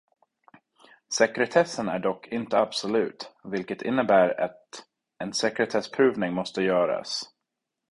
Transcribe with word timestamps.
Sekretessen 1.13 1.87
är 1.89 1.99
dock 1.99 2.27
inte 2.27 2.59
absolut, 2.59 3.31
vilket 3.43 3.81
innebär 3.81 4.41
att 4.41 4.83
en 5.17 5.33
sekretessprövning 5.33 6.33
måste 6.33 6.63
göras. 6.63 7.23